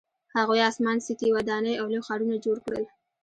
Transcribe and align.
هغوی 0.37 0.59
اسمان 0.69 0.97
څکې 1.05 1.29
ودانۍ 1.35 1.73
او 1.77 1.85
لوی 1.91 2.01
ښارونه 2.07 2.35
جوړ 2.45 2.57
کړل 2.65 2.83